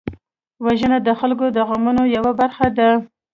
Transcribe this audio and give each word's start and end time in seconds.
وژنه 0.65 0.97
د 1.07 1.09
خلکو 1.19 1.45
د 1.55 1.59
غمونو 1.69 2.03
یوه 2.17 2.31
برخه 2.39 2.67
ده 2.77 2.89